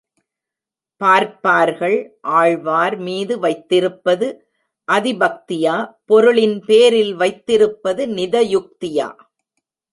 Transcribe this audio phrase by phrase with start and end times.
[1.01, 1.97] பார்ப்பார்கள்
[2.21, 4.27] ஆழ்வார் மீது வைத்திருப்பது
[4.87, 5.75] அதிபக்தியா,
[6.05, 9.09] பொருளின் பேரில் வைத்திருப்பது நித யுக்தியா.